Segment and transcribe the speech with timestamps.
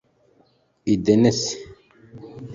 [0.93, 1.51] idenesi